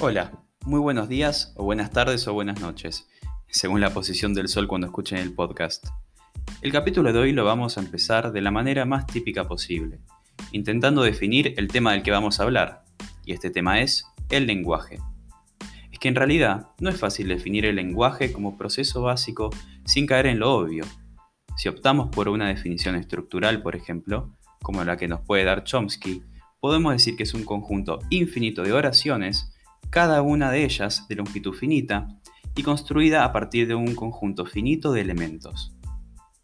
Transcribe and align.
Hola, 0.00 0.30
muy 0.64 0.78
buenos 0.78 1.08
días 1.08 1.52
o 1.56 1.64
buenas 1.64 1.90
tardes 1.90 2.28
o 2.28 2.32
buenas 2.32 2.60
noches, 2.60 3.08
según 3.48 3.80
la 3.80 3.92
posición 3.92 4.32
del 4.32 4.46
sol 4.46 4.68
cuando 4.68 4.86
escuchen 4.86 5.18
el 5.18 5.34
podcast. 5.34 5.88
El 6.62 6.70
capítulo 6.70 7.12
de 7.12 7.18
hoy 7.18 7.32
lo 7.32 7.44
vamos 7.44 7.76
a 7.76 7.80
empezar 7.80 8.30
de 8.30 8.40
la 8.40 8.52
manera 8.52 8.84
más 8.84 9.08
típica 9.08 9.48
posible, 9.48 9.98
intentando 10.52 11.02
definir 11.02 11.52
el 11.56 11.66
tema 11.66 11.90
del 11.90 12.04
que 12.04 12.12
vamos 12.12 12.38
a 12.38 12.44
hablar, 12.44 12.84
y 13.24 13.32
este 13.32 13.50
tema 13.50 13.80
es 13.80 14.06
el 14.30 14.46
lenguaje. 14.46 15.00
Es 15.90 15.98
que 15.98 16.06
en 16.06 16.14
realidad 16.14 16.68
no 16.78 16.90
es 16.90 16.96
fácil 16.96 17.26
definir 17.26 17.66
el 17.66 17.74
lenguaje 17.74 18.30
como 18.30 18.56
proceso 18.56 19.02
básico 19.02 19.50
sin 19.84 20.06
caer 20.06 20.26
en 20.26 20.38
lo 20.38 20.54
obvio. 20.54 20.84
Si 21.56 21.68
optamos 21.68 22.10
por 22.10 22.28
una 22.28 22.46
definición 22.46 22.94
estructural, 22.94 23.62
por 23.62 23.74
ejemplo, 23.74 24.32
como 24.62 24.84
la 24.84 24.96
que 24.96 25.08
nos 25.08 25.22
puede 25.22 25.42
dar 25.42 25.64
Chomsky, 25.64 26.22
podemos 26.60 26.92
decir 26.92 27.16
que 27.16 27.24
es 27.24 27.34
un 27.34 27.42
conjunto 27.42 27.98
infinito 28.10 28.62
de 28.62 28.72
oraciones 28.72 29.57
cada 29.90 30.22
una 30.22 30.50
de 30.50 30.64
ellas 30.64 31.06
de 31.08 31.16
longitud 31.16 31.54
finita 31.54 32.08
y 32.54 32.62
construida 32.62 33.24
a 33.24 33.32
partir 33.32 33.66
de 33.68 33.74
un 33.74 33.94
conjunto 33.94 34.44
finito 34.44 34.92
de 34.92 35.00
elementos. 35.00 35.74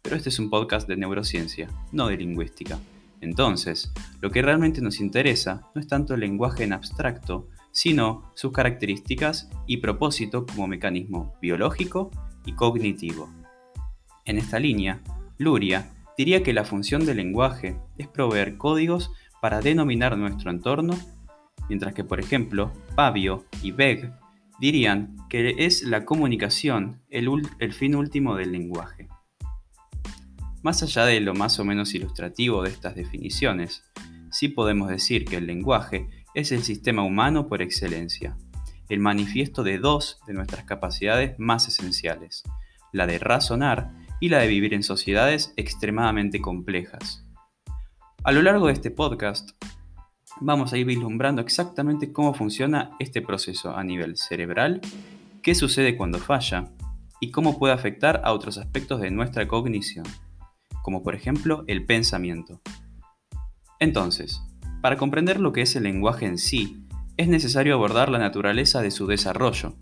Pero 0.01 0.15
este 0.15 0.29
es 0.29 0.39
un 0.39 0.49
podcast 0.49 0.87
de 0.87 0.97
neurociencia, 0.97 1.69
no 1.91 2.07
de 2.07 2.17
lingüística. 2.17 2.79
Entonces, 3.21 3.91
lo 4.21 4.31
que 4.31 4.41
realmente 4.41 4.81
nos 4.81 4.99
interesa 4.99 5.69
no 5.73 5.81
es 5.81 5.87
tanto 5.87 6.13
el 6.13 6.21
lenguaje 6.21 6.63
en 6.63 6.73
abstracto, 6.73 7.47
sino 7.71 8.31
sus 8.35 8.51
características 8.51 9.49
y 9.67 9.77
propósito 9.77 10.45
como 10.45 10.67
mecanismo 10.67 11.33
biológico 11.41 12.11
y 12.45 12.53
cognitivo. 12.53 13.29
En 14.25 14.37
esta 14.37 14.59
línea, 14.59 15.01
Luria 15.37 15.91
diría 16.17 16.43
que 16.43 16.53
la 16.53 16.65
función 16.65 17.05
del 17.05 17.17
lenguaje 17.17 17.77
es 17.97 18.07
proveer 18.07 18.57
códigos 18.57 19.11
para 19.41 19.61
denominar 19.61 20.17
nuestro 20.17 20.49
entorno 20.49 20.97
mientras 21.69 21.93
que 21.93 22.03
por 22.03 22.19
ejemplo 22.19 22.71
Pavio 22.95 23.45
y 23.61 23.71
Beck 23.71 24.11
dirían 24.59 25.15
que 25.29 25.65
es 25.65 25.83
la 25.83 26.05
comunicación 26.05 27.01
el, 27.09 27.29
el 27.59 27.73
fin 27.73 27.95
último 27.95 28.35
del 28.35 28.51
lenguaje. 28.51 29.07
Más 30.63 30.81
allá 30.81 31.05
de 31.05 31.19
lo 31.19 31.33
más 31.33 31.59
o 31.59 31.65
menos 31.65 31.93
ilustrativo 31.93 32.63
de 32.63 32.69
estas 32.69 32.95
definiciones, 32.95 33.83
sí 34.31 34.47
podemos 34.47 34.89
decir 34.89 35.25
que 35.25 35.37
el 35.37 35.47
lenguaje 35.47 36.07
es 36.33 36.51
el 36.51 36.63
sistema 36.63 37.03
humano 37.03 37.47
por 37.47 37.61
excelencia, 37.61 38.37
el 38.89 38.99
manifiesto 38.99 39.63
de 39.63 39.77
dos 39.77 40.19
de 40.27 40.33
nuestras 40.33 40.65
capacidades 40.65 41.37
más 41.37 41.67
esenciales, 41.67 42.43
la 42.91 43.07
de 43.07 43.19
razonar 43.19 43.91
y 44.19 44.29
la 44.29 44.39
de 44.39 44.47
vivir 44.47 44.73
en 44.73 44.83
sociedades 44.83 45.53
extremadamente 45.55 46.41
complejas. 46.41 47.23
A 48.23 48.31
lo 48.31 48.41
largo 48.41 48.67
de 48.67 48.73
este 48.73 48.91
podcast 48.91 49.51
vamos 50.41 50.73
a 50.73 50.77
ir 50.77 50.85
vislumbrando 50.85 51.41
exactamente 51.41 52.11
cómo 52.11 52.33
funciona 52.33 52.91
este 52.99 53.21
proceso 53.21 53.75
a 53.75 53.83
nivel 53.83 54.17
cerebral, 54.17 54.81
qué 55.41 55.55
sucede 55.55 55.95
cuando 55.95 56.19
falla 56.19 56.71
y 57.19 57.31
cómo 57.31 57.57
puede 57.57 57.73
afectar 57.73 58.21
a 58.23 58.33
otros 58.33 58.57
aspectos 58.57 59.01
de 59.01 59.11
nuestra 59.11 59.47
cognición, 59.47 60.05
como 60.81 61.03
por 61.03 61.15
ejemplo 61.15 61.63
el 61.67 61.85
pensamiento. 61.85 62.61
Entonces, 63.79 64.41
para 64.81 64.97
comprender 64.97 65.39
lo 65.39 65.53
que 65.53 65.61
es 65.61 65.75
el 65.75 65.83
lenguaje 65.83 66.25
en 66.25 66.37
sí, 66.37 66.85
es 67.17 67.27
necesario 67.27 67.73
abordar 67.73 68.09
la 68.09 68.19
naturaleza 68.19 68.81
de 68.81 68.91
su 68.91 69.07
desarrollo. 69.07 69.75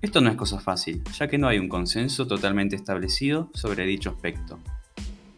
Esto 0.00 0.20
no 0.20 0.30
es 0.30 0.36
cosa 0.36 0.58
fácil, 0.58 1.02
ya 1.16 1.28
que 1.28 1.38
no 1.38 1.46
hay 1.46 1.58
un 1.58 1.68
consenso 1.68 2.26
totalmente 2.26 2.74
establecido 2.74 3.50
sobre 3.54 3.86
dicho 3.86 4.10
aspecto. 4.10 4.58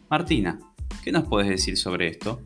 Martina, 0.09 0.59
¿qué 1.03 1.11
nos 1.11 1.25
puedes 1.25 1.47
decir 1.47 1.77
sobre 1.77 2.07
esto? 2.07 2.41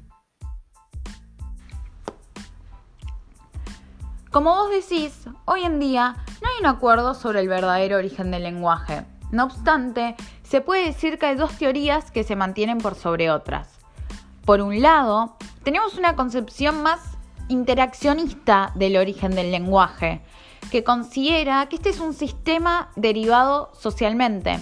Como 4.31 4.53
vos 4.53 4.69
decís, 4.69 5.25
hoy 5.45 5.63
en 5.63 5.79
día 5.79 6.15
no 6.39 6.49
hay 6.49 6.59
un 6.59 6.67
acuerdo 6.67 7.15
sobre 7.15 7.39
el 7.39 7.47
verdadero 7.47 7.97
origen 7.97 8.29
del 8.29 8.43
lenguaje. 8.43 9.03
No 9.31 9.45
obstante, 9.45 10.15
se 10.43 10.61
puede 10.61 10.85
decir 10.85 11.17
que 11.17 11.25
hay 11.25 11.35
dos 11.35 11.57
teorías 11.57 12.11
que 12.11 12.23
se 12.23 12.35
mantienen 12.35 12.77
por 12.77 12.93
sobre 12.93 13.31
otras. 13.31 13.79
Por 14.45 14.61
un 14.61 14.83
lado, 14.83 15.35
tenemos 15.63 15.97
una 15.97 16.15
concepción 16.15 16.83
más 16.83 16.99
interaccionista 17.47 18.71
del 18.75 18.97
origen 18.97 19.33
del 19.33 19.49
lenguaje, 19.49 20.21
que 20.69 20.83
considera 20.83 21.65
que 21.65 21.77
este 21.77 21.89
es 21.89 21.99
un 21.99 22.13
sistema 22.13 22.91
derivado 22.95 23.71
socialmente. 23.73 24.59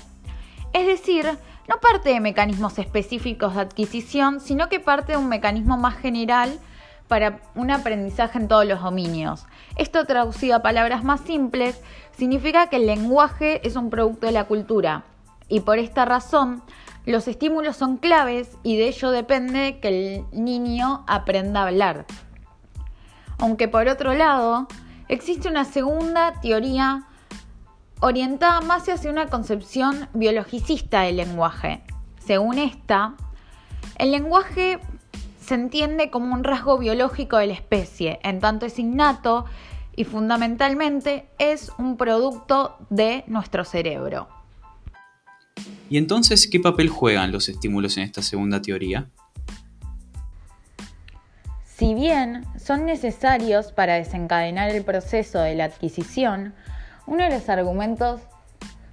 Es 0.72 0.88
decir, 0.88 1.25
no 1.67 1.75
parte 1.81 2.07
de 2.07 2.22
mecanismos 2.22 2.79
específicos 2.79 3.55
de 3.55 3.61
adquisición, 3.61 4.39
sino 4.39 4.69
que 4.69 4.79
parte 4.79 5.11
de 5.11 5.17
un 5.17 5.28
mecanismo 5.28 5.75
más 5.75 5.97
general 5.97 6.57
para 7.07 7.40
un 7.56 7.72
aprendizaje 7.72 8.38
en 8.38 8.47
todos 8.47 8.66
los 8.66 8.81
dominios. 8.81 9.45
Esto 9.75 10.06
traducido 10.06 10.56
a 10.56 10.62
palabras 10.62 11.03
más 11.03 11.22
simples 11.22 11.79
significa 12.18 12.68
que 12.68 12.78
el 12.78 12.88
lenguaje 12.88 13.66
es 13.68 13.75
un 13.75 13.90
producto 13.90 14.28
de 14.28 14.34
la 14.34 14.45
cultura 14.45 15.03
y 15.47 15.62
por 15.62 15.79
esta 15.79 16.06
razón 16.06 16.62
los 17.06 17.28
estímulos 17.28 17.78
son 17.78 17.97
claves 17.97 18.57
y 18.63 18.75
de 18.78 18.90
ello 18.90 19.12
depende 19.12 19.79
que 19.79 19.88
el 19.88 20.25
niño 20.34 21.06
aprenda 21.07 21.62
a 21.62 21.67
hablar. 21.67 22.06
Aunque 23.38 23.67
por 23.67 23.88
otro 23.88 24.13
lado, 24.13 24.67
existe 25.07 25.47
una 25.47 25.63
segunda 25.63 26.34
teoría 26.41 27.07
orientada 28.01 28.62
más 28.62 28.90
hacia 28.90 29.09
una 29.09 29.28
concepción 29.28 30.09
biologicista 30.13 31.01
del 31.01 31.17
lenguaje. 31.17 31.81
Según 32.19 32.57
esta, 32.57 33.13
el 33.97 34.12
lenguaje 34.12 34.79
se 35.47 35.56
entiende 35.56 36.09
como 36.09 36.34
un 36.34 36.44
rasgo 36.44 36.78
biológico 36.78 37.38
de 37.38 37.47
la 37.47 37.53
especie, 37.53 38.19
en 38.24 38.41
tanto 38.41 38.66
es 38.66 38.78
innato 38.80 39.46
y 39.96 40.03
fundamentalmente 40.03 41.30
es 41.40 41.72
un 41.78 41.96
producto 41.96 42.78
de 42.90 43.24
nuestro 43.28 43.63
cerebro. 43.63 44.28
¿Y 45.90 45.97
entonces 45.97 46.50
qué 46.52 46.59
papel 46.59 46.90
juegan 46.90 47.31
los 47.31 47.47
estímulos 47.47 47.96
en 47.96 48.03
esta 48.03 48.22
segunda 48.22 48.62
teoría? 48.62 49.09
Si 51.64 51.94
bien 51.94 52.44
son 52.59 52.85
necesarios 52.85 53.72
para 53.72 53.96
desencadenar 53.96 54.69
el 54.72 54.84
proceso 54.84 55.40
de 55.40 55.56
la 55.56 55.66
adquisición, 55.66 56.56
uno 57.06 57.24
de 57.24 57.29
los 57.29 57.47
argumentos 57.47 58.19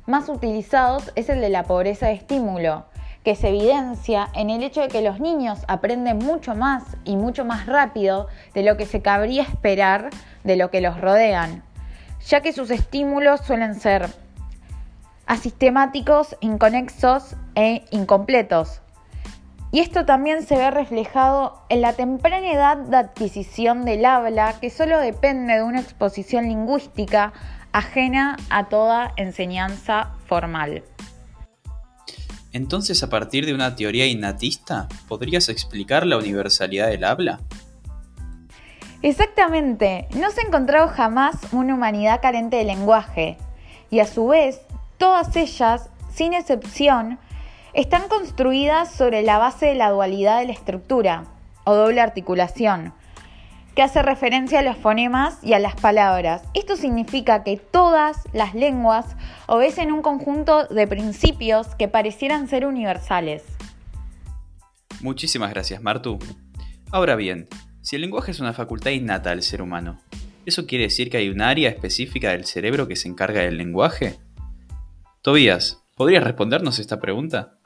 más 0.07 0.29
utilizados 0.29 1.11
es 1.17 1.29
el 1.31 1.41
de 1.41 1.49
la 1.49 1.65
pobreza 1.65 2.07
de 2.07 2.13
estímulo, 2.13 2.87
que 3.25 3.35
se 3.35 3.49
evidencia 3.49 4.29
en 4.35 4.51
el 4.51 4.62
hecho 4.62 4.83
de 4.83 4.89
que 4.89 5.01
los 5.01 5.19
niños 5.19 5.61
aprenden 5.67 6.19
mucho 6.19 6.55
más 6.55 6.85
y 7.05 7.17
mucho 7.17 7.45
más 7.45 7.67
rápido 7.67 8.29
de 8.53 8.62
lo 8.62 8.77
que 8.77 8.87
se 8.87 9.01
cabría 9.01 9.43
esperar 9.43 10.11
de 10.45 10.57
lo 10.57 10.71
que 10.71 10.83
los 10.83 11.01
rodean, 11.01 11.65
ya 12.27 12.43
que 12.43 12.53
sus 12.53 12.71
estímulos 12.71 13.41
suelen 13.41 13.75
ser 13.75 14.09
asistemáticos, 15.27 16.37
inconexos 16.41 17.35
e 17.55 17.85
incompletos. 17.91 18.83
Y 19.73 19.81
esto 19.81 20.05
también 20.05 20.43
se 20.43 20.56
ve 20.56 20.71
reflejado 20.71 21.65
en 21.69 21.81
la 21.81 21.95
temprana 21.95 22.53
edad 22.53 22.77
de 22.77 22.97
adquisición 22.97 23.85
del 23.85 24.05
habla, 24.05 24.55
que 24.61 24.71
solo 24.71 25.01
depende 25.01 25.55
de 25.55 25.62
una 25.62 25.81
exposición 25.81 26.45
lingüística 26.45 27.33
ajena 27.73 28.37
a 28.51 28.69
toda 28.69 29.12
enseñanza 29.17 30.12
formal. 30.27 30.85
Entonces, 32.55 33.03
a 33.03 33.11
partir 33.11 33.47
de 33.47 33.53
una 33.53 33.75
teoría 33.75 34.07
innatista, 34.07 34.87
¿podrías 35.09 35.49
explicar 35.49 36.07
la 36.07 36.17
universalidad 36.17 36.87
del 36.87 37.03
habla? 37.03 37.41
Exactamente, 39.03 40.07
no 40.15 40.31
se 40.31 40.41
ha 40.41 40.45
encontrado 40.45 40.87
jamás 40.87 41.37
una 41.51 41.75
humanidad 41.75 42.23
carente 42.23 42.57
de 42.57 42.65
lenguaje, 42.65 43.39
y 43.91 43.99
a 43.99 44.07
su 44.07 44.29
vez, 44.29 44.61
todas 44.99 45.35
ellas, 45.35 45.91
sin 46.15 46.33
excepción, 46.33 47.19
están 47.73 48.07
construidas 48.07 48.89
sobre 48.93 49.23
la 49.23 49.39
base 49.39 49.67
de 49.67 49.75
la 49.75 49.91
dualidad 49.91 50.39
de 50.39 50.47
la 50.47 50.53
estructura, 50.53 51.25
o 51.65 51.75
doble 51.75 52.00
articulación, 52.00 52.95
que 53.75 53.82
hace 53.82 54.03
referencia 54.03 54.61
a 54.61 54.62
los 54.62 54.76
fonemas 54.76 55.38
y 55.43 55.53
a 55.53 55.59
las 55.59 55.75
palabras. 55.75 56.43
Esto 56.55 56.76
significa 56.76 57.43
que 57.43 57.56
todas 57.56 58.19
las 58.32 58.55
lenguas 58.55 59.17
obedecen 59.47 59.93
un 59.93 60.03
conjunto 60.03 60.67
de 60.67 60.87
principios 60.87 61.75
que 61.75 61.88
parecieran 61.88 62.49
ser 62.49 62.67
universales. 62.67 63.43
Muchísimas 65.00 65.50
gracias, 65.50 65.82
Martu. 65.82 66.19
Ahora 66.91 67.17
bien, 67.17 67.49
si 67.82 67.97
el 67.97 68.03
lenguaje 68.03 68.31
es 68.31 68.41
una 68.41 68.53
facultad 68.53 68.93
innata 68.93 69.31
del 69.31 69.43
ser 69.43 69.61
humano, 69.61 70.00
¿eso 70.47 70.67
quiere 70.67 70.85
decir 70.85 71.11
que 71.11 71.17
hay 71.17 71.29
un 71.29 71.43
área 71.43 71.69
específica 71.69 72.31
del 72.31 72.44
cerebro 72.44 72.87
que 72.87 72.97
se 72.97 73.09
encarga 73.09 73.43
del 73.43 73.59
lenguaje? 73.59 74.17
Tobías, 75.21 75.85
¿podrías 75.97 76.23
respondernos 76.23 76.79
esta 76.79 77.00
pregunta? 77.00 77.59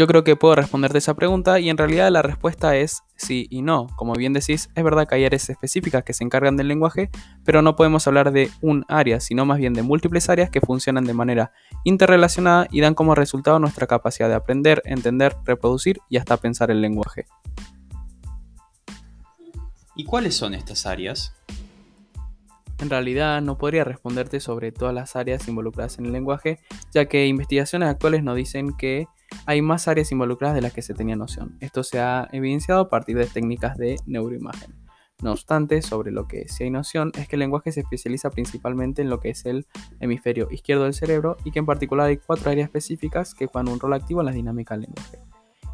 Yo 0.00 0.06
creo 0.06 0.24
que 0.24 0.34
puedo 0.34 0.54
responderte 0.54 0.96
esa 0.96 1.12
pregunta 1.12 1.60
y 1.60 1.68
en 1.68 1.76
realidad 1.76 2.10
la 2.10 2.22
respuesta 2.22 2.74
es 2.74 3.02
sí 3.16 3.46
y 3.50 3.60
no. 3.60 3.86
Como 3.96 4.14
bien 4.14 4.32
decís, 4.32 4.70
es 4.74 4.82
verdad 4.82 5.06
que 5.06 5.16
hay 5.16 5.26
áreas 5.26 5.50
específicas 5.50 6.04
que 6.04 6.14
se 6.14 6.24
encargan 6.24 6.56
del 6.56 6.68
lenguaje, 6.68 7.10
pero 7.44 7.60
no 7.60 7.76
podemos 7.76 8.06
hablar 8.06 8.32
de 8.32 8.50
un 8.62 8.86
área, 8.88 9.20
sino 9.20 9.44
más 9.44 9.58
bien 9.58 9.74
de 9.74 9.82
múltiples 9.82 10.30
áreas 10.30 10.48
que 10.48 10.62
funcionan 10.62 11.04
de 11.04 11.12
manera 11.12 11.52
interrelacionada 11.84 12.66
y 12.70 12.80
dan 12.80 12.94
como 12.94 13.14
resultado 13.14 13.58
nuestra 13.58 13.86
capacidad 13.86 14.30
de 14.30 14.36
aprender, 14.36 14.80
entender, 14.86 15.36
reproducir 15.44 16.00
y 16.08 16.16
hasta 16.16 16.38
pensar 16.38 16.70
el 16.70 16.80
lenguaje. 16.80 17.26
¿Y 19.94 20.04
cuáles 20.04 20.34
son 20.34 20.54
estas 20.54 20.86
áreas? 20.86 21.34
En 22.78 22.88
realidad 22.88 23.42
no 23.42 23.58
podría 23.58 23.84
responderte 23.84 24.40
sobre 24.40 24.72
todas 24.72 24.94
las 24.94 25.14
áreas 25.14 25.46
involucradas 25.46 25.98
en 25.98 26.06
el 26.06 26.12
lenguaje, 26.12 26.58
ya 26.90 27.04
que 27.04 27.26
investigaciones 27.26 27.90
actuales 27.90 28.24
nos 28.24 28.36
dicen 28.36 28.74
que 28.78 29.06
hay 29.46 29.62
más 29.62 29.88
áreas 29.88 30.12
involucradas 30.12 30.54
de 30.54 30.62
las 30.62 30.72
que 30.72 30.82
se 30.82 30.94
tenía 30.94 31.16
noción. 31.16 31.56
Esto 31.60 31.82
se 31.82 32.00
ha 32.00 32.28
evidenciado 32.32 32.82
a 32.82 32.88
partir 32.88 33.16
de 33.16 33.26
técnicas 33.26 33.76
de 33.76 33.96
neuroimagen. 34.06 34.74
No 35.22 35.32
obstante, 35.32 35.82
sobre 35.82 36.12
lo 36.12 36.26
que 36.26 36.48
sí 36.48 36.64
hay 36.64 36.70
noción 36.70 37.12
es 37.14 37.28
que 37.28 37.36
el 37.36 37.40
lenguaje 37.40 37.72
se 37.72 37.80
especializa 37.80 38.30
principalmente 38.30 39.02
en 39.02 39.10
lo 39.10 39.20
que 39.20 39.30
es 39.30 39.44
el 39.44 39.66
hemisferio 40.00 40.48
izquierdo 40.50 40.84
del 40.84 40.94
cerebro 40.94 41.36
y 41.44 41.50
que 41.50 41.58
en 41.58 41.66
particular 41.66 42.06
hay 42.06 42.16
cuatro 42.16 42.50
áreas 42.50 42.66
específicas 42.66 43.34
que 43.34 43.46
juegan 43.46 43.70
un 43.70 43.80
rol 43.80 43.92
activo 43.92 44.20
en 44.20 44.26
la 44.26 44.32
dinámica 44.32 44.74
del 44.74 44.82
lenguaje. 44.82 45.18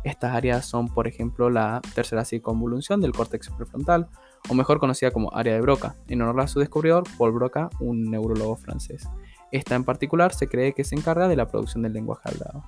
Estas 0.03 0.35
áreas 0.35 0.65
son, 0.67 0.89
por 0.89 1.09
ejemplo, 1.09 1.51
la 1.51 1.81
tercera 1.95 2.25
circunvolución 2.25 3.01
del 3.01 3.13
córtex 3.13 3.51
prefrontal, 3.51 4.09
o 4.49 4.55
mejor 4.55 4.79
conocida 4.79 5.11
como 5.11 5.35
área 5.35 5.55
de 5.55 5.61
Broca, 5.61 5.97
en 6.07 6.23
honor 6.23 6.43
a 6.43 6.47
su 6.47 6.61
descubridor 6.61 7.05
Paul 7.19 7.33
Broca, 7.33 7.71
un 7.81 8.11
neurólogo 8.11 8.57
francés. 8.57 9.09
Esta 9.51 9.75
en 9.75 9.85
particular 9.85 10.33
se 10.33 10.49
cree 10.49 10.75
que 10.75 10.85
se 10.85 10.95
encarga 10.95 11.27
de 11.27 11.35
la 11.35 11.49
producción 11.49 11.83
del 11.83 11.93
lenguaje 11.93 12.29
hablado. 12.29 12.65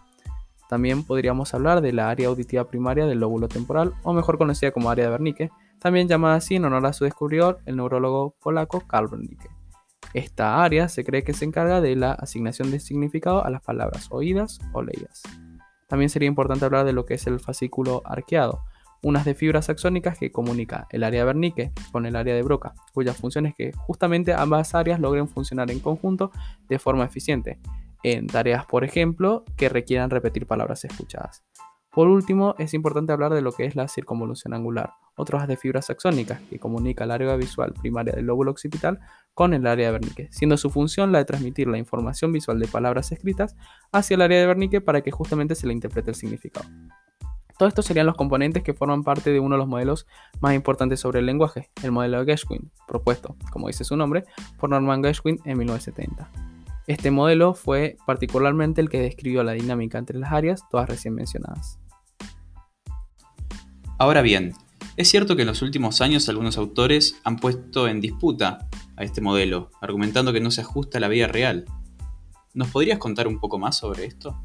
También 0.69 1.03
podríamos 1.03 1.55
hablar 1.55 1.81
de 1.81 1.93
la 1.93 2.11
área 2.11 2.29
auditiva 2.29 2.65
primaria 2.65 3.07
del 3.07 3.21
lóbulo 3.21 3.49
temporal, 3.49 3.95
o 4.03 4.13
mejor 4.13 4.37
conocida 4.37 4.71
como 4.71 4.91
área 4.91 5.07
de 5.07 5.13
Wernicke, 5.13 5.51
también 5.79 6.09
llamada 6.09 6.37
así 6.37 6.57
en 6.57 6.65
honor 6.65 6.85
a 6.87 6.93
su 6.93 7.05
descubridor, 7.05 7.61
el 7.65 7.77
neurólogo 7.77 8.35
polaco 8.41 8.87
Karl 8.87 9.07
Wernicke. 9.11 9.49
Esta 10.15 10.63
área 10.63 10.89
se 10.89 11.05
cree 11.05 11.23
que 11.23 11.33
se 11.33 11.45
encarga 11.45 11.81
de 11.81 11.97
la 11.97 12.13
asignación 12.13 12.71
de 12.71 12.81
significado 12.81 13.45
a 13.45 13.51
las 13.51 13.63
palabras 13.63 14.09
oídas 14.11 14.59
o 14.73 14.83
leídas. 14.83 15.23
También 15.87 16.11
sería 16.11 16.29
importante 16.29 16.65
hablar 16.65 16.85
de 16.85 16.93
lo 16.93 17.07
que 17.07 17.15
es 17.15 17.27
el 17.27 17.41
fascículo 17.41 18.03
arqueado, 18.05 18.61
unas 19.03 19.25
de 19.25 19.35
fibras 19.35 19.71
axónicas 19.71 20.19
que 20.19 20.33
comunica 20.33 20.87
el 20.91 21.05
área 21.05 21.21
de 21.21 21.27
Wernicke 21.27 21.73
con 21.93 22.05
el 22.05 22.17
área 22.17 22.35
de 22.35 22.43
Broca, 22.43 22.75
cuya 22.93 23.15
función 23.15 23.47
es 23.47 23.55
que 23.55 23.73
justamente 23.73 24.35
ambas 24.35 24.75
áreas 24.75 25.01
logren 25.01 25.29
funcionar 25.29 25.71
en 25.71 25.81
conjunto 25.81 26.31
de 26.69 26.79
forma 26.79 27.05
eficiente, 27.05 27.59
en 28.03 28.27
tareas, 28.27 28.65
por 28.67 28.85
ejemplo, 28.85 29.45
que 29.57 29.69
requieran 29.69 30.11
repetir 30.11 30.47
palabras 30.47 30.85
escuchadas. 30.85 31.45
Por 31.91 32.09
último, 32.09 32.55
es 32.59 32.75
importante 32.75 33.13
hablar 33.13 33.33
de 33.33 33.41
lo 33.41 33.53
que 33.53 33.65
es 33.65 33.75
la 33.75 33.89
circunvolución 33.89 34.55
angular, 34.55 34.93
otro 35.17 35.45
de 35.45 35.57
fibras 35.57 35.91
axónicas 35.91 36.41
que 36.49 36.59
comunica 36.59 37.05
el 37.05 37.11
área 37.11 37.35
visual 37.35 37.73
primaria 37.73 38.15
del 38.15 38.27
lóbulo 38.27 38.53
occipital 38.53 39.01
con 39.35 39.53
el 39.53 39.67
área 39.67 39.89
de 39.89 39.93
Wernicke, 39.95 40.29
siendo 40.31 40.57
su 40.57 40.71
función 40.71 41.11
la 41.11 41.19
de 41.19 41.25
transmitir 41.25 41.67
la 41.67 41.79
información 41.79 42.33
visual 42.33 42.61
de 42.61 42.69
palabras 42.69 43.11
escritas 43.11 43.57
hacia 43.91 44.15
el 44.15 44.23
área 44.23 44.39
de 44.39 44.47
Wernicke 44.47 44.81
para 44.81 45.01
que 45.01 45.11
justamente 45.11 45.55
se 45.55 45.67
le 45.67 45.73
interprete 45.73 46.11
el 46.11 46.15
significado. 46.15 46.69
Todos 47.59 47.71
estos 47.71 47.87
serían 47.87 48.07
los 48.07 48.15
componentes 48.15 48.63
que 48.63 48.75
forman 48.75 49.03
parte 49.03 49.33
de 49.33 49.41
uno 49.41 49.57
de 49.57 49.59
los 49.59 49.67
modelos 49.67 50.07
más 50.41 50.55
importantes 50.55 51.01
sobre 51.01 51.19
el 51.19 51.27
lenguaje, 51.27 51.71
el 51.83 51.91
modelo 51.91 52.21
de 52.21 52.27
Gershwin, 52.27 52.71
propuesto, 52.87 53.35
como 53.51 53.67
dice 53.67 53.83
su 53.83 53.97
nombre, 53.97 54.23
por 54.59 54.71
Norman 54.71 55.03
Gershwin 55.03 55.41
en 55.45 55.59
1970. 55.59 56.58
Este 56.89 57.11
modelo 57.11 57.53
fue 57.53 57.99
particularmente 58.07 58.81
el 58.81 58.89
que 58.89 58.99
describió 58.99 59.45
la 59.45 59.53
dinámica 59.53 59.99
entre 59.99 60.19
las 60.19 60.33
áreas, 60.33 60.63
todas 60.71 60.89
recién 60.89 61.15
mencionadas. 61.15 61.79
Ahora 63.99 64.23
bien, 64.23 64.55
es 64.97 65.11
cierto 65.11 65.37
que 65.37 65.43
en 65.43 65.49
los 65.49 65.61
últimos 65.61 66.01
años 66.01 66.31
algunos 66.31 66.57
autores 66.57 67.21
han 67.25 67.37
puesto 67.37 67.89
en 67.89 68.01
disputa 68.01 68.67
a 68.97 69.05
este 69.05 69.21
modelo, 69.21 69.71
argumentando 69.83 70.33
que 70.33 70.41
no 70.41 70.51
se 70.51 70.63
ajusta 70.63 70.97
a 70.97 71.03
la 71.03 71.09
vida 71.09 71.27
real. 71.27 71.67
¿Nos 72.55 72.69
podrías 72.69 72.99
contar 72.99 73.29
un 73.29 73.39
poco 73.39 73.59
más 73.59 73.77
sobre 73.77 74.07
esto? 74.07 74.43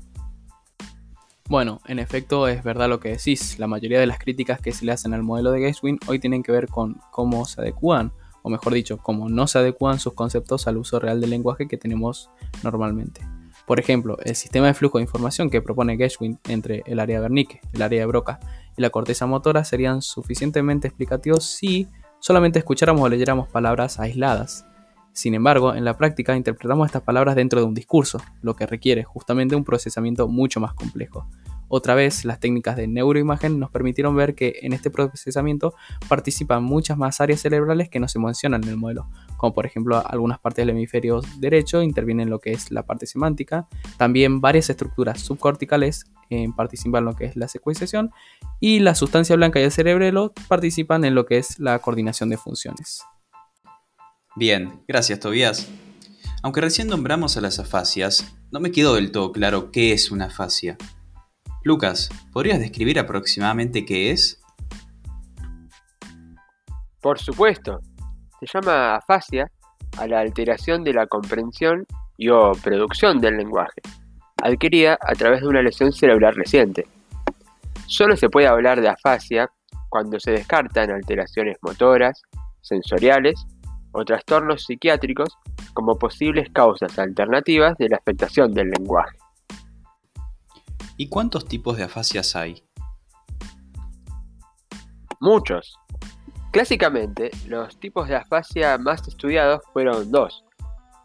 Bueno, 1.47 1.79
en 1.87 1.97
efecto 1.99 2.49
es 2.49 2.61
verdad 2.61 2.89
lo 2.89 2.99
que 2.99 3.11
decís. 3.11 3.57
La 3.57 3.67
mayoría 3.67 4.01
de 4.01 4.05
las 4.05 4.19
críticas 4.19 4.59
que 4.59 4.73
se 4.73 4.83
le 4.83 4.91
hacen 4.91 5.13
al 5.13 5.23
modelo 5.23 5.51
de 5.51 5.61
Gatewin 5.61 5.97
hoy 6.07 6.19
tienen 6.19 6.43
que 6.43 6.51
ver 6.51 6.67
con 6.67 6.99
cómo 7.09 7.45
se 7.45 7.61
adecúan, 7.61 8.11
o 8.43 8.49
mejor 8.49 8.73
dicho, 8.73 8.97
cómo 8.97 9.29
no 9.29 9.47
se 9.47 9.57
adecúan 9.57 9.99
sus 9.99 10.13
conceptos 10.13 10.67
al 10.67 10.77
uso 10.77 10.99
real 10.99 11.19
del 11.19 11.31
lenguaje 11.31 11.67
que 11.67 11.77
tenemos 11.77 12.29
normalmente. 12.61 13.21
Por 13.65 13.79
ejemplo, 13.79 14.17
el 14.23 14.35
sistema 14.35 14.67
de 14.67 14.73
flujo 14.73 14.97
de 14.97 15.03
información 15.03 15.49
que 15.49 15.61
propone 15.61 15.97
Gershwin 15.97 16.37
entre 16.49 16.83
el 16.85 16.99
área 16.99 17.21
Wernicke, 17.21 17.61
el 17.71 17.81
área 17.81 18.01
de 18.01 18.05
Broca 18.05 18.39
y 18.77 18.81
la 18.81 18.89
corteza 18.89 19.25
motora 19.25 19.63
serían 19.63 20.01
suficientemente 20.01 20.87
explicativos 20.87 21.45
si 21.45 21.87
solamente 22.19 22.59
escucháramos 22.59 23.01
o 23.01 23.09
leyéramos 23.09 23.47
palabras 23.47 23.99
aisladas. 23.99 24.65
Sin 25.13 25.33
embargo, 25.35 25.75
en 25.75 25.85
la 25.85 25.95
práctica 25.95 26.35
interpretamos 26.35 26.87
estas 26.87 27.03
palabras 27.03 27.35
dentro 27.35 27.61
de 27.61 27.65
un 27.65 27.73
discurso, 27.73 28.19
lo 28.41 28.55
que 28.55 28.65
requiere 28.65 29.03
justamente 29.03 29.55
un 29.55 29.63
procesamiento 29.63 30.27
mucho 30.27 30.59
más 30.59 30.73
complejo. 30.73 31.27
Otra 31.75 31.95
vez, 31.95 32.23
las 32.23 32.39
técnicas 32.39 32.75
de 32.75 32.85
neuroimagen 32.85 33.57
nos 33.57 33.71
permitieron 33.71 34.15
ver 34.15 34.35
que 34.35 34.59
en 34.61 34.73
este 34.73 34.91
procesamiento 34.91 35.73
participan 36.07 36.63
muchas 36.63 36.99
más 36.99 37.19
áreas 37.19 37.41
cerebrales 37.41 37.89
que 37.89 37.99
no 37.99 38.07
se 38.07 38.19
mencionan 38.19 38.63
en 38.63 38.69
el 38.69 38.77
modelo, 38.77 39.09
como 39.37 39.55
por 39.55 39.65
ejemplo 39.65 39.97
algunas 40.07 40.37
partes 40.37 40.67
del 40.67 40.69
hemisferio 40.69 41.21
derecho 41.39 41.81
intervienen 41.81 42.27
en 42.27 42.29
lo 42.29 42.37
que 42.37 42.51
es 42.51 42.69
la 42.69 42.83
parte 42.85 43.07
semántica, 43.07 43.67
también 43.97 44.39
varias 44.39 44.69
estructuras 44.69 45.19
subcorticales 45.21 46.05
participan 46.55 46.99
en 46.99 47.05
lo 47.05 47.15
que 47.15 47.25
es 47.25 47.35
la 47.35 47.47
secuenciación 47.47 48.11
y 48.59 48.77
la 48.77 48.93
sustancia 48.93 49.35
blanca 49.35 49.59
y 49.59 49.63
el 49.63 49.71
cerebelo 49.71 50.31
participan 50.47 51.03
en 51.05 51.15
lo 51.15 51.25
que 51.25 51.39
es 51.39 51.57
la 51.57 51.79
coordinación 51.79 52.29
de 52.29 52.37
funciones. 52.37 53.01
Bien, 54.35 54.83
gracias 54.87 55.19
Tobias. 55.19 55.71
Aunque 56.43 56.61
recién 56.61 56.87
nombramos 56.87 57.35
a 57.35 57.41
las 57.41 57.57
afasias, 57.57 58.35
no 58.51 58.59
me 58.59 58.71
quedó 58.71 58.93
del 58.93 59.11
todo 59.11 59.31
claro 59.31 59.71
qué 59.71 59.91
es 59.91 60.11
una 60.11 60.25
afasia. 60.25 60.77
Lucas, 61.63 62.09
¿podrías 62.33 62.59
describir 62.59 62.99
aproximadamente 62.99 63.85
qué 63.85 64.11
es? 64.11 64.41
Por 67.01 67.19
supuesto. 67.19 67.79
Se 68.39 68.47
llama 68.53 68.95
afasia 68.95 69.49
a 69.97 70.07
la 70.07 70.19
alteración 70.19 70.83
de 70.83 70.93
la 70.93 71.07
comprensión 71.07 71.85
y 72.17 72.27
o 72.27 72.51
producción 72.61 73.21
del 73.21 73.37
lenguaje, 73.37 73.81
adquirida 74.41 74.97
a 75.01 75.13
través 75.13 75.41
de 75.41 75.47
una 75.47 75.61
lesión 75.61 75.93
cerebral 75.93 76.35
reciente. 76.35 76.85
Solo 77.87 78.17
se 78.17 78.29
puede 78.29 78.47
hablar 78.47 78.81
de 78.81 78.89
afasia 78.89 79.49
cuando 79.87 80.19
se 80.19 80.31
descartan 80.31 80.91
alteraciones 80.91 81.57
motoras, 81.61 82.21
sensoriales 82.61 83.45
o 83.93 84.03
trastornos 84.03 84.65
psiquiátricos 84.65 85.37
como 85.73 85.97
posibles 85.97 86.49
causas 86.51 86.99
alternativas 86.99 87.77
de 87.77 87.87
la 87.89 87.97
afectación 87.97 88.53
del 88.53 88.69
lenguaje. 88.71 89.17
¿Y 90.97 91.09
cuántos 91.09 91.45
tipos 91.45 91.77
de 91.77 91.83
afasias 91.83 92.35
hay? 92.35 92.63
Muchos. 95.19 95.77
Clásicamente, 96.51 97.31
los 97.47 97.79
tipos 97.79 98.07
de 98.07 98.15
afasia 98.15 98.77
más 98.77 99.07
estudiados 99.07 99.61
fueron 99.73 100.11
dos, 100.11 100.43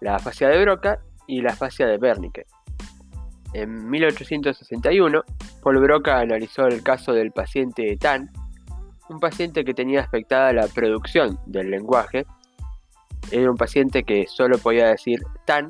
la 0.00 0.16
afasia 0.16 0.48
de 0.48 0.60
Broca 0.60 1.00
y 1.26 1.40
la 1.40 1.52
afasia 1.52 1.86
de 1.86 1.96
Wernicke. 1.96 2.46
En 3.54 3.88
1861, 3.88 5.22
Paul 5.62 5.78
Broca 5.78 6.18
analizó 6.18 6.66
el 6.66 6.82
caso 6.82 7.12
del 7.12 7.32
paciente 7.32 7.96
Tan, 7.96 8.30
un 9.08 9.20
paciente 9.20 9.64
que 9.64 9.72
tenía 9.72 10.02
afectada 10.02 10.52
la 10.52 10.66
producción 10.68 11.38
del 11.46 11.70
lenguaje 11.70 12.26
era 13.30 13.50
un 13.50 13.56
paciente 13.56 14.04
que 14.04 14.26
solo 14.26 14.58
podía 14.58 14.88
decir 14.88 15.20
tan 15.44 15.68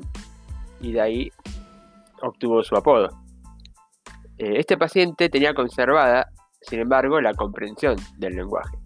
y 0.79 0.93
de 0.93 1.01
ahí 1.01 1.31
obtuvo 2.21 2.63
su 2.63 2.75
apodo. 2.75 3.09
Eh, 4.39 4.53
este 4.57 4.77
paciente 4.77 5.27
tenía 5.27 5.53
conservada, 5.53 6.29
sin 6.61 6.79
embargo, 6.79 7.19
la 7.19 7.33
comprensión 7.33 7.97
del 8.17 8.37
lenguaje. 8.37 8.77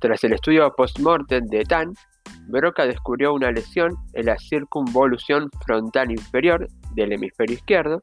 Tras 0.00 0.22
el 0.24 0.34
estudio 0.34 0.70
post-mortem 0.76 1.46
de 1.46 1.64
Tan, 1.64 1.94
Broca 2.48 2.84
descubrió 2.84 3.32
una 3.32 3.50
lesión 3.50 3.96
en 4.12 4.26
la 4.26 4.38
circunvolución 4.38 5.48
frontal 5.64 6.10
inferior 6.10 6.68
del 6.94 7.12
hemisferio 7.12 7.56
izquierdo 7.56 8.02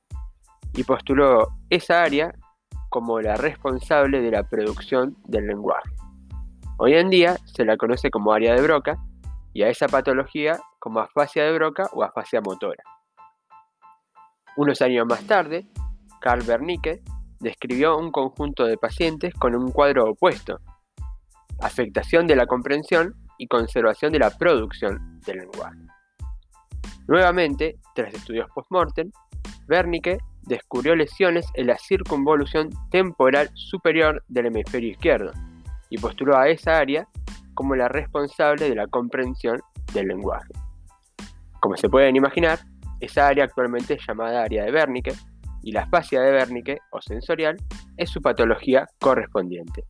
y 0.73 0.83
postuló 0.83 1.47
esa 1.69 2.01
área 2.01 2.33
como 2.89 3.21
la 3.21 3.35
responsable 3.35 4.21
de 4.21 4.31
la 4.31 4.43
producción 4.43 5.15
del 5.25 5.45
lenguaje. 5.45 5.91
Hoy 6.79 6.95
en 6.95 7.11
día 7.11 7.37
se 7.45 7.65
la 7.65 7.77
conoce 7.77 8.09
como 8.09 8.33
área 8.33 8.55
de 8.55 8.63
Broca 8.63 8.97
y 9.53 9.61
a 9.61 9.69
esa 9.69 9.87
patología 9.87 10.59
como 10.79 10.99
afasia 10.99 11.43
de 11.43 11.53
Broca 11.53 11.87
o 11.93 12.03
afasia 12.03 12.41
motora. 12.41 12.83
Unos 14.57 14.81
años 14.81 15.05
más 15.07 15.25
tarde, 15.25 15.67
Carl 16.23 16.41
Wernicke 16.47 17.01
describió 17.41 17.97
un 17.97 18.09
conjunto 18.09 18.63
de 18.63 18.77
pacientes 18.77 19.33
con 19.33 19.55
un 19.55 19.71
cuadro 19.71 20.11
opuesto, 20.11 20.57
afectación 21.59 22.27
de 22.27 22.37
la 22.37 22.45
comprensión 22.45 23.13
y 23.37 23.47
conservación 23.47 24.13
de 24.13 24.19
la 24.19 24.29
producción 24.29 25.19
del 25.25 25.39
lenguaje. 25.39 25.79
Nuevamente, 27.09 27.75
tras 27.93 28.13
estudios 28.13 28.47
post-mortem, 28.55 29.11
Wernicke 29.67 30.17
descubrió 30.43 30.95
lesiones 30.95 31.45
en 31.55 31.67
la 31.67 31.77
circunvolución 31.77 32.69
temporal 32.89 33.49
superior 33.53 34.23
del 34.29 34.45
hemisferio 34.45 34.91
izquierdo 34.91 35.33
y 35.89 35.97
postuló 35.97 36.37
a 36.37 36.47
esa 36.47 36.77
área 36.77 37.05
como 37.53 37.75
la 37.75 37.89
responsable 37.89 38.69
de 38.69 38.75
la 38.75 38.87
comprensión 38.87 39.59
del 39.93 40.07
lenguaje. 40.07 40.53
Como 41.59 41.75
se 41.75 41.89
pueden 41.89 42.15
imaginar, 42.15 42.59
esa 43.01 43.27
área 43.27 43.43
actualmente 43.43 43.95
es 43.95 44.07
llamada 44.07 44.43
área 44.43 44.63
de 44.63 44.71
Wernicke 44.71 45.13
y 45.63 45.71
la 45.71 45.87
fascia 45.87 46.21
de 46.21 46.31
Wernicke 46.31 46.79
o 46.91 47.01
sensorial 47.01 47.57
es 47.97 48.09
su 48.09 48.21
patología 48.21 48.87
correspondiente. 48.99 49.85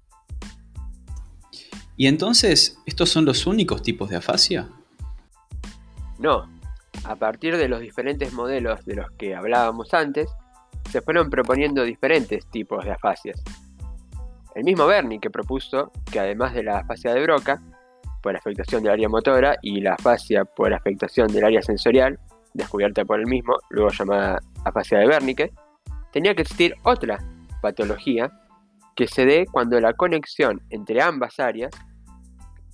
¿Y 1.95 2.07
entonces 2.07 2.79
estos 2.85 3.09
son 3.09 3.25
los 3.25 3.45
únicos 3.45 3.81
tipos 3.81 4.09
de 4.09 4.17
afasia? 4.17 4.69
No. 6.19 6.49
A 7.03 7.15
partir 7.15 7.57
de 7.57 7.67
los 7.67 7.81
diferentes 7.81 8.33
modelos 8.33 8.85
de 8.85 8.95
los 8.95 9.11
que 9.11 9.35
hablábamos 9.35 9.93
antes, 9.93 10.29
se 10.89 11.01
fueron 11.01 11.29
proponiendo 11.29 11.83
diferentes 11.83 12.45
tipos 12.47 12.85
de 12.85 12.91
afasias. 12.91 13.41
El 14.55 14.63
mismo 14.63 14.85
Bernie 14.85 15.19
que 15.19 15.29
propuso 15.29 15.91
que 16.11 16.19
además 16.19 16.53
de 16.53 16.63
la 16.63 16.79
afasia 16.79 17.13
de 17.13 17.21
Broca, 17.23 17.61
por 18.21 18.35
afectación 18.35 18.83
del 18.83 18.93
área 18.93 19.09
motora, 19.09 19.57
y 19.61 19.81
la 19.81 19.93
afasia 19.95 20.45
por 20.45 20.73
afectación 20.73 21.27
del 21.27 21.43
área 21.43 21.61
sensorial, 21.61 22.19
descubierta 22.53 23.03
por 23.03 23.19
él 23.19 23.27
mismo, 23.27 23.55
luego 23.69 23.89
llamada 23.89 24.39
afasia 24.63 24.99
de 24.99 25.07
Wernicke, 25.07 25.51
tenía 26.13 26.35
que 26.35 26.43
existir 26.43 26.75
otra 26.83 27.19
patología 27.61 28.31
que 28.95 29.07
se 29.07 29.25
dé 29.25 29.45
cuando 29.51 29.81
la 29.81 29.93
conexión 29.93 30.61
entre 30.69 31.01
ambas 31.01 31.39
áreas, 31.39 31.71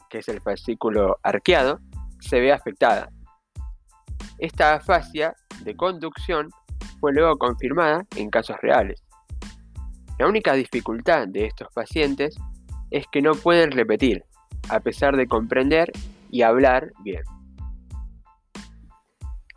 que 0.10 0.20
es 0.20 0.28
el 0.28 0.42
fascículo 0.42 1.18
arqueado, 1.24 1.80
se 2.20 2.42
ve 2.42 2.52
afectada. 2.52 3.10
Esta 4.38 4.76
afasia 4.76 5.34
de 5.64 5.76
conducción 5.76 6.50
fue 7.00 7.14
luego 7.14 7.38
confirmada 7.38 8.06
en 8.18 8.30
casos 8.30 8.58
reales. 8.62 9.02
La 10.18 10.28
única 10.28 10.54
dificultad 10.54 11.28
de 11.30 11.46
estos 11.46 11.70
pacientes 11.74 12.36
es 12.92 13.06
que 13.10 13.22
no 13.22 13.36
pueden 13.36 13.72
repetir, 13.72 14.26
a 14.68 14.82
pesar 14.82 15.16
de 15.16 15.28
comprender 15.28 15.92
y 16.30 16.42
hablar 16.42 16.92
bien. 17.04 17.24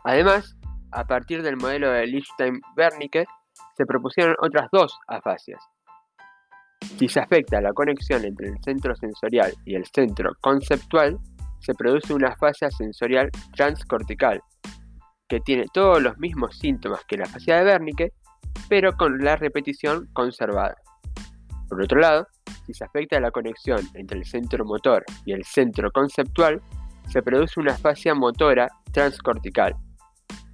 Además, 0.05 0.55
a 0.91 1.05
partir 1.05 1.43
del 1.43 1.57
modelo 1.57 1.89
de 1.91 2.07
Lichtenstein-Wernicke, 2.07 3.25
se 3.75 3.85
propusieron 3.85 4.35
otras 4.39 4.69
dos 4.71 4.97
afasias. 5.07 5.61
Si 6.97 7.07
se 7.07 7.19
afecta 7.19 7.61
la 7.61 7.73
conexión 7.73 8.23
entre 8.25 8.49
el 8.49 8.57
centro 8.63 8.95
sensorial 8.95 9.53
y 9.65 9.75
el 9.75 9.85
centro 9.85 10.31
conceptual, 10.41 11.17
se 11.59 11.73
produce 11.73 12.13
una 12.13 12.29
afasia 12.29 12.69
sensorial 12.69 13.29
transcortical, 13.55 14.41
que 15.27 15.39
tiene 15.39 15.65
todos 15.73 16.01
los 16.01 16.17
mismos 16.17 16.57
síntomas 16.57 17.01
que 17.07 17.17
la 17.17 17.23
afasia 17.23 17.57
de 17.57 17.65
Wernicke, 17.65 18.13
pero 18.69 18.93
con 18.93 19.23
la 19.23 19.35
repetición 19.35 20.07
conservada. 20.13 20.75
Por 21.69 21.81
otro 21.81 21.99
lado, 21.99 22.27
si 22.65 22.73
se 22.73 22.83
afecta 22.83 23.19
la 23.19 23.31
conexión 23.31 23.79
entre 23.93 24.19
el 24.19 24.25
centro 24.25 24.65
motor 24.65 25.03
y 25.25 25.33
el 25.33 25.43
centro 25.43 25.91
conceptual, 25.91 26.61
se 27.09 27.21
produce 27.21 27.59
una 27.59 27.73
afasia 27.73 28.13
motora 28.13 28.69
transcortical, 28.91 29.75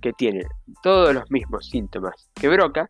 que 0.02 0.14
tiene 0.14 0.46
todos 0.82 1.14
los 1.14 1.30
mismos 1.30 1.68
síntomas 1.68 2.30
que 2.36 2.48
Broca, 2.48 2.90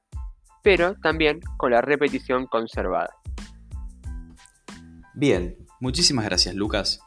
pero 0.64 0.96
también 0.96 1.40
con 1.58 1.72
la 1.72 1.82
repetición 1.82 2.48
conservada. 2.48 3.10
Bien, 5.14 5.58
muchísimas 5.80 6.26
gracias 6.26 6.56
Lucas. 6.56 7.00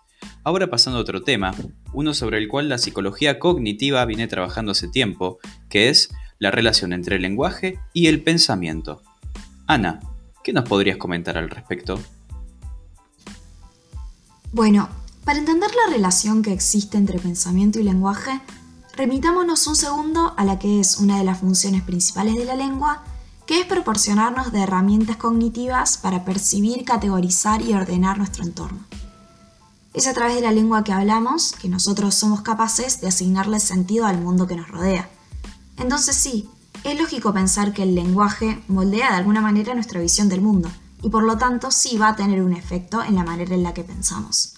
Ahora 0.45 0.69
pasando 0.69 0.99
a 0.99 1.03
otro 1.03 1.23
tema, 1.23 1.55
uno 1.93 2.15
sobre 2.15 2.39
el 2.39 2.49
cual 2.49 2.69
la 2.69 2.79
psicología 2.79 3.39
cognitiva 3.39 4.05
viene 4.05 4.29
trabajando 4.29 4.73
hace 4.73 4.89
tiempo, 4.89 5.39
que 5.69 5.89
es 5.89 6.11
la 6.39 6.51
relación 6.51 6.93
entre 6.93 7.17
el 7.17 7.23
lenguaje 7.23 7.79
y 7.93 8.09
el 8.09 8.23
pensamiento. 8.23 9.03
Ana, 9.67 10.01
¿qué 10.43 10.53
nos 10.53 10.69
podrías 10.69 10.97
comentar 10.97 11.39
al 11.39 11.51
respecto? 11.51 12.01
Bueno, 14.53 14.89
para 15.25 15.39
entender 15.39 15.71
la 15.71 15.93
relación 15.93 16.43
que 16.43 16.53
existe 16.53 16.99
entre 16.99 17.19
pensamiento 17.19 17.79
y 17.79 17.85
lenguaje, 17.85 18.41
Remitámonos 18.95 19.67
un 19.67 19.75
segundo 19.75 20.35
a 20.37 20.45
la 20.45 20.59
que 20.59 20.79
es 20.79 20.99
una 20.99 21.17
de 21.17 21.25
las 21.25 21.39
funciones 21.41 21.83
principales 21.83 22.37
de 22.37 22.45
la 22.45 22.55
lengua, 22.55 23.03
que 23.47 23.61
es 23.61 23.67
proporcionarnos 23.67 24.53
de 24.53 24.61
herramientas 24.61 25.17
cognitivas 25.17 25.99
para 25.99 26.25
percibir, 26.25 26.85
categorizar 26.85 27.63
y 27.63 27.75
ordenar 27.75 28.19
nuestro 28.19 28.45
entorno. 28.45 28.81
Es 29.95 30.07
a 30.07 30.15
través 30.15 30.37
de 30.37 30.43
la 30.43 30.53
lengua 30.53 30.85
que 30.85 30.93
hablamos 30.93 31.53
que 31.53 31.69
nosotros 31.69 32.15
somos 32.15 32.41
capaces 32.41 33.01
de 33.01 33.09
asignarle 33.09 33.61
sentido 33.61 34.07
al 34.07 34.21
mundo 34.21 34.47
que 34.47 34.57
nos 34.57 34.69
rodea. 34.69 35.11
Entonces 35.77 36.17
sí, 36.17 36.49
es 36.85 36.99
lógico 36.99 37.33
pensar 37.33 37.73
que 37.75 37.83
el 37.83 37.95
lenguaje 37.95 38.63
moldea 38.69 39.11
de 39.11 39.17
alguna 39.17 39.41
manera 39.41 39.75
nuestra 39.75 40.01
visión 40.01 40.29
del 40.29 40.41
mundo, 40.41 40.71
y 41.03 41.11
por 41.11 41.25
lo 41.25 41.37
tanto 41.37 41.71
sí 41.71 41.99
va 41.99 42.09
a 42.09 42.17
tener 42.17 42.43
un 42.43 42.55
efecto 42.55 43.03
en 43.03 43.17
la 43.17 43.25
manera 43.25 43.55
en 43.55 43.63
la 43.63 43.75
que 43.75 43.85
pensamos. 43.85 44.55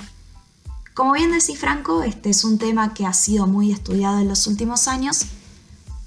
Como 0.94 1.12
bien 1.14 1.32
decís 1.32 1.58
Franco, 1.58 2.04
este 2.04 2.30
es 2.30 2.44
un 2.44 2.58
tema 2.58 2.94
que 2.94 3.04
ha 3.04 3.12
sido 3.12 3.48
muy 3.48 3.72
estudiado 3.72 4.20
en 4.20 4.28
los 4.28 4.46
últimos 4.46 4.86
años 4.86 5.26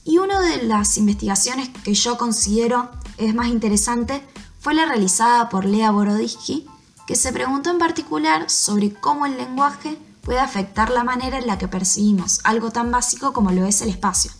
y 0.08 0.20
una 0.20 0.40
de 0.40 0.64
las 0.64 0.98
investigaciones 0.98 1.68
que 1.84 1.94
yo 1.94 2.18
considero 2.18 2.90
es 3.18 3.36
más 3.36 3.48
interesante 3.48 4.24
fue 4.62 4.74
la 4.74 4.86
realizada 4.86 5.50
por 5.50 5.66
Lea 5.66 5.92
Boroditsky, 5.92 6.66
que 7.06 7.16
se 7.16 7.34
preguntó 7.34 7.72
en 7.72 7.78
particular 7.78 8.50
sobre 8.50 8.94
cómo 8.94 9.26
el 9.26 9.36
lenguaje 9.36 10.00
puede 10.22 10.40
afectar 10.40 10.92
la 10.92 11.04
manera 11.04 11.38
en 11.38 11.46
la 11.46 11.58
que 11.58 11.68
percibimos 11.68 12.40
algo 12.46 12.72
tan 12.72 12.90
básico 12.90 13.34
como 13.34 13.52
lo 13.52 13.66
es 13.66 13.82
el 13.82 13.90
espacio. 13.90 14.32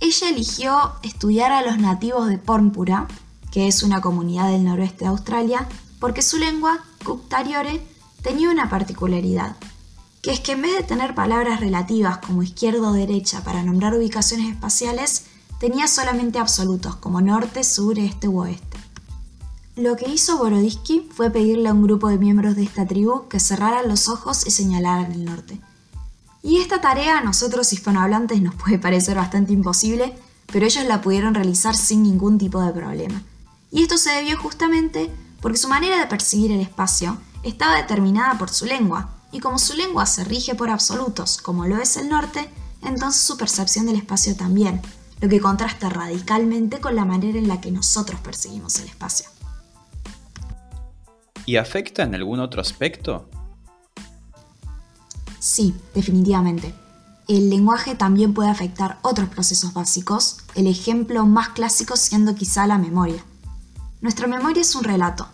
Ella 0.00 0.28
eligió 0.28 0.92
estudiar 1.02 1.50
a 1.50 1.62
los 1.62 1.78
nativos 1.78 2.28
de 2.28 2.38
Pornpura, 2.38 3.08
que 3.50 3.66
es 3.66 3.82
una 3.82 4.00
comunidad 4.00 4.48
del 4.48 4.64
noroeste 4.64 5.06
de 5.06 5.10
Australia, 5.10 5.66
porque 5.98 6.22
su 6.22 6.38
lengua, 6.38 6.84
Kuktariore, 7.04 7.84
tenía 8.22 8.50
una 8.50 8.70
particularidad, 8.70 9.56
que 10.26 10.32
es 10.32 10.40
que 10.40 10.50
en 10.50 10.62
vez 10.62 10.76
de 10.76 10.82
tener 10.82 11.14
palabras 11.14 11.60
relativas 11.60 12.18
como 12.18 12.42
izquierda 12.42 12.90
o 12.90 12.92
derecha 12.92 13.44
para 13.44 13.62
nombrar 13.62 13.94
ubicaciones 13.94 14.50
espaciales, 14.50 15.26
tenía 15.60 15.86
solamente 15.86 16.40
absolutos 16.40 16.96
como 16.96 17.20
norte, 17.20 17.62
sur, 17.62 17.96
este 17.96 18.26
u 18.26 18.40
oeste. 18.40 18.76
Lo 19.76 19.94
que 19.94 20.10
hizo 20.10 20.36
Boroditsky 20.36 21.08
fue 21.14 21.30
pedirle 21.30 21.68
a 21.68 21.72
un 21.72 21.84
grupo 21.84 22.08
de 22.08 22.18
miembros 22.18 22.56
de 22.56 22.64
esta 22.64 22.84
tribu 22.84 23.28
que 23.28 23.38
cerraran 23.38 23.86
los 23.86 24.08
ojos 24.08 24.44
y 24.48 24.50
señalaran 24.50 25.12
el 25.12 25.26
norte. 25.26 25.60
Y 26.42 26.56
esta 26.56 26.80
tarea 26.80 27.18
a 27.18 27.22
nosotros 27.22 27.72
hispanohablantes 27.72 28.42
nos 28.42 28.56
puede 28.56 28.80
parecer 28.80 29.18
bastante 29.18 29.52
imposible, 29.52 30.12
pero 30.52 30.66
ellos 30.66 30.86
la 30.86 31.02
pudieron 31.02 31.34
realizar 31.34 31.76
sin 31.76 32.02
ningún 32.02 32.36
tipo 32.36 32.60
de 32.60 32.72
problema. 32.72 33.22
Y 33.70 33.82
esto 33.82 33.96
se 33.96 34.10
debió 34.10 34.36
justamente 34.38 35.08
porque 35.40 35.58
su 35.58 35.68
manera 35.68 36.00
de 36.00 36.08
percibir 36.08 36.50
el 36.50 36.62
espacio 36.62 37.16
estaba 37.44 37.76
determinada 37.76 38.36
por 38.38 38.50
su 38.50 38.66
lengua, 38.66 39.15
y 39.32 39.40
como 39.40 39.58
su 39.58 39.74
lengua 39.74 40.06
se 40.06 40.24
rige 40.24 40.54
por 40.54 40.70
absolutos, 40.70 41.38
como 41.38 41.66
lo 41.66 41.78
es 41.78 41.96
el 41.96 42.08
norte, 42.08 42.48
entonces 42.82 43.22
su 43.22 43.36
percepción 43.36 43.86
del 43.86 43.96
espacio 43.96 44.36
también, 44.36 44.80
lo 45.20 45.28
que 45.28 45.40
contrasta 45.40 45.88
radicalmente 45.88 46.80
con 46.80 46.94
la 46.94 47.04
manera 47.04 47.38
en 47.38 47.48
la 47.48 47.60
que 47.60 47.70
nosotros 47.70 48.20
percibimos 48.20 48.78
el 48.78 48.88
espacio. 48.88 49.28
¿Y 51.44 51.56
afecta 51.56 52.02
en 52.02 52.14
algún 52.14 52.40
otro 52.40 52.60
aspecto? 52.60 53.28
Sí, 55.38 55.74
definitivamente. 55.94 56.74
El 57.28 57.50
lenguaje 57.50 57.94
también 57.94 58.34
puede 58.34 58.50
afectar 58.50 58.98
otros 59.02 59.28
procesos 59.28 59.72
básicos, 59.72 60.38
el 60.54 60.66
ejemplo 60.66 61.24
más 61.26 61.50
clásico 61.50 61.96
siendo 61.96 62.34
quizá 62.34 62.66
la 62.66 62.78
memoria. 62.78 63.24
Nuestra 64.00 64.26
memoria 64.26 64.62
es 64.62 64.74
un 64.74 64.84
relato, 64.84 65.28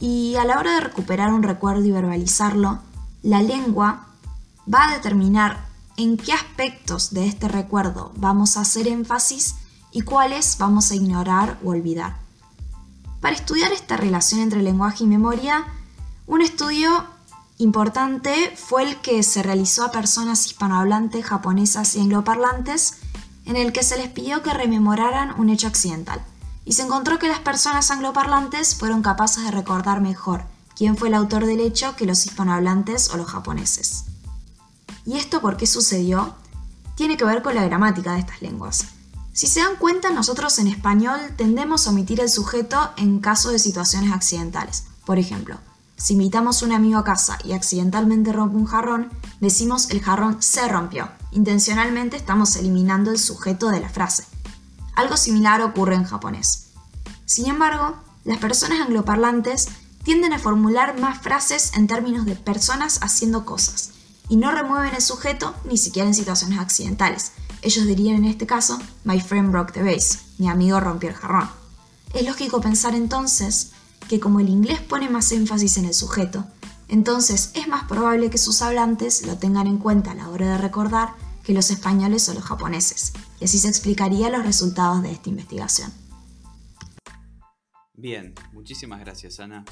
y 0.00 0.34
a 0.34 0.44
la 0.44 0.58
hora 0.58 0.74
de 0.74 0.80
recuperar 0.80 1.32
un 1.32 1.44
recuerdo 1.44 1.84
y 1.84 1.92
verbalizarlo, 1.92 2.80
la 3.22 3.40
lengua 3.40 4.06
va 4.72 4.88
a 4.88 4.92
determinar 4.92 5.66
en 5.96 6.16
qué 6.16 6.32
aspectos 6.32 7.12
de 7.14 7.26
este 7.26 7.48
recuerdo 7.48 8.12
vamos 8.16 8.56
a 8.56 8.62
hacer 8.62 8.88
énfasis 8.88 9.56
y 9.92 10.02
cuáles 10.02 10.58
vamos 10.58 10.90
a 10.90 10.96
ignorar 10.96 11.58
o 11.64 11.70
olvidar. 11.70 12.16
Para 13.20 13.36
estudiar 13.36 13.72
esta 13.72 13.96
relación 13.96 14.40
entre 14.40 14.62
lenguaje 14.62 15.04
y 15.04 15.06
memoria, 15.06 15.66
un 16.26 16.40
estudio 16.40 17.04
importante 17.58 18.52
fue 18.56 18.82
el 18.82 19.00
que 19.00 19.22
se 19.22 19.42
realizó 19.42 19.84
a 19.84 19.92
personas 19.92 20.46
hispanohablantes, 20.46 21.24
japonesas 21.24 21.94
y 21.94 22.00
angloparlantes, 22.00 22.94
en 23.44 23.56
el 23.56 23.72
que 23.72 23.84
se 23.84 23.98
les 23.98 24.08
pidió 24.08 24.42
que 24.42 24.54
rememoraran 24.54 25.38
un 25.38 25.50
hecho 25.50 25.68
accidental 25.68 26.24
y 26.64 26.72
se 26.72 26.82
encontró 26.82 27.18
que 27.18 27.28
las 27.28 27.40
personas 27.40 27.90
angloparlantes 27.90 28.74
fueron 28.74 29.02
capaces 29.02 29.44
de 29.44 29.50
recordar 29.50 30.00
mejor 30.00 30.44
quién 30.76 30.96
fue 30.96 31.08
el 31.08 31.14
autor 31.14 31.46
del 31.46 31.60
hecho 31.60 31.96
que 31.96 32.06
los 32.06 32.26
hispanohablantes 32.26 33.10
o 33.10 33.16
los 33.16 33.26
japoneses. 33.26 34.04
¿Y 35.04 35.16
esto 35.16 35.40
por 35.40 35.56
qué 35.56 35.66
sucedió? 35.66 36.34
Tiene 36.94 37.16
que 37.16 37.24
ver 37.24 37.42
con 37.42 37.54
la 37.54 37.64
gramática 37.64 38.12
de 38.12 38.20
estas 38.20 38.42
lenguas. 38.42 38.86
Si 39.32 39.46
se 39.46 39.60
dan 39.60 39.76
cuenta, 39.76 40.10
nosotros 40.10 40.58
en 40.58 40.66
español 40.66 41.18
tendemos 41.36 41.86
a 41.86 41.90
omitir 41.90 42.20
el 42.20 42.28
sujeto 42.28 42.92
en 42.96 43.18
caso 43.18 43.50
de 43.50 43.58
situaciones 43.58 44.12
accidentales. 44.12 44.84
Por 45.06 45.18
ejemplo, 45.18 45.58
si 45.96 46.14
invitamos 46.14 46.62
a 46.62 46.66
un 46.66 46.72
amigo 46.72 46.98
a 46.98 47.04
casa 47.04 47.38
y 47.44 47.52
accidentalmente 47.52 48.32
rompe 48.32 48.56
un 48.56 48.66
jarrón, 48.66 49.10
decimos 49.40 49.88
el 49.90 50.02
jarrón 50.02 50.42
se 50.42 50.68
rompió. 50.68 51.08
Intencionalmente 51.30 52.16
estamos 52.16 52.56
eliminando 52.56 53.10
el 53.10 53.18
sujeto 53.18 53.68
de 53.68 53.80
la 53.80 53.88
frase. 53.88 54.24
Algo 54.96 55.16
similar 55.16 55.62
ocurre 55.62 55.94
en 55.94 56.04
japonés. 56.04 56.68
Sin 57.24 57.46
embargo, 57.46 57.96
las 58.24 58.38
personas 58.38 58.80
angloparlantes 58.80 59.68
tienden 60.04 60.32
a 60.32 60.38
formular 60.38 60.98
más 60.98 61.20
frases 61.20 61.72
en 61.74 61.86
términos 61.86 62.26
de 62.26 62.36
personas 62.36 62.98
haciendo 63.02 63.44
cosas 63.44 63.90
y 64.28 64.36
no 64.36 64.50
remueven 64.50 64.94
el 64.94 65.02
sujeto 65.02 65.54
ni 65.64 65.76
siquiera 65.76 66.08
en 66.08 66.14
situaciones 66.14 66.58
accidentales. 66.58 67.32
Ellos 67.60 67.86
dirían 67.86 68.16
en 68.16 68.24
este 68.24 68.46
caso, 68.46 68.78
My 69.04 69.20
friend 69.20 69.50
broke 69.52 69.72
the 69.72 69.82
vase, 69.82 70.18
mi 70.38 70.48
amigo 70.48 70.80
rompió 70.80 71.10
el 71.10 71.14
jarrón. 71.14 71.48
Es 72.14 72.26
lógico 72.26 72.60
pensar 72.60 72.94
entonces 72.94 73.72
que 74.08 74.20
como 74.20 74.40
el 74.40 74.48
inglés 74.48 74.80
pone 74.80 75.08
más 75.08 75.30
énfasis 75.32 75.76
en 75.78 75.86
el 75.86 75.94
sujeto, 75.94 76.44
Entonces 76.88 77.52
es 77.54 77.68
más 77.68 77.84
probable 77.84 78.28
que 78.28 78.36
sus 78.36 78.60
hablantes 78.60 79.26
lo 79.26 79.38
tengan 79.38 79.66
en 79.66 79.78
cuenta 79.78 80.10
a 80.10 80.14
la 80.14 80.28
hora 80.28 80.46
de 80.46 80.58
recordar 80.58 81.14
que 81.42 81.54
los 81.54 81.70
españoles 81.70 82.28
o 82.28 82.34
los 82.34 82.44
japoneses, 82.44 83.14
y 83.40 83.46
así 83.46 83.58
se 83.58 83.68
explicaría 83.68 84.28
los 84.28 84.44
resultados 84.44 85.02
de 85.02 85.10
esta 85.10 85.30
investigación. 85.30 85.90
Bien, 87.94 88.34
muchísimas 88.52 89.00
gracias 89.00 89.40
Ana. 89.40 89.64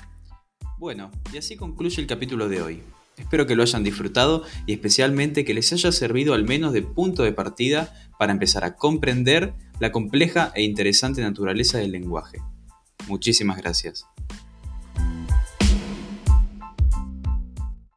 Bueno, 0.80 1.10
y 1.30 1.36
así 1.36 1.58
concluye 1.58 2.00
el 2.00 2.06
capítulo 2.06 2.48
de 2.48 2.62
hoy. 2.62 2.82
Espero 3.18 3.46
que 3.46 3.54
lo 3.54 3.62
hayan 3.62 3.84
disfrutado 3.84 4.44
y 4.64 4.72
especialmente 4.72 5.44
que 5.44 5.52
les 5.52 5.70
haya 5.74 5.92
servido 5.92 6.32
al 6.32 6.44
menos 6.44 6.72
de 6.72 6.80
punto 6.80 7.22
de 7.22 7.34
partida 7.34 7.92
para 8.18 8.32
empezar 8.32 8.64
a 8.64 8.76
comprender 8.76 9.52
la 9.78 9.92
compleja 9.92 10.52
e 10.54 10.62
interesante 10.62 11.20
naturaleza 11.20 11.76
del 11.76 11.92
lenguaje. 11.92 12.38
Muchísimas 13.08 13.58
gracias. 13.58 14.06